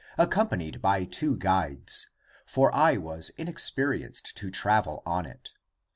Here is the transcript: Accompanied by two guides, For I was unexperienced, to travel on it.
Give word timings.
Accompanied 0.17 0.81
by 0.81 1.03
two 1.05 1.37
guides, 1.37 2.09
For 2.47 2.73
I 2.73 2.97
was 2.97 3.29
unexperienced, 3.37 4.35
to 4.37 4.49
travel 4.49 5.03
on 5.05 5.27
it. 5.27 5.53